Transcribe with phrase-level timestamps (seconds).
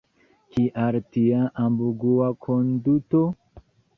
[0.53, 3.21] Kial tia ambigua konduto?